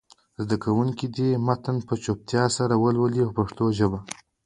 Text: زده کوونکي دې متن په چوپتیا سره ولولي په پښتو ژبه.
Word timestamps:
زده 0.41 0.55
کوونکي 0.63 1.05
دې 1.15 1.29
متن 1.47 1.77
په 1.87 1.93
چوپتیا 2.03 2.43
سره 2.57 2.73
ولولي 2.83 3.21
په 3.25 3.33
پښتو 3.39 3.65
ژبه. 3.77 3.99